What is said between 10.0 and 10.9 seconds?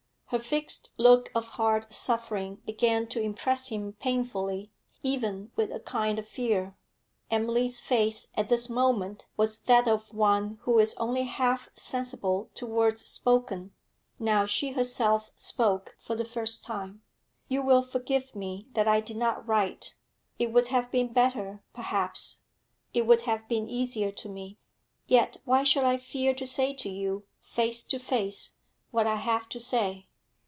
one who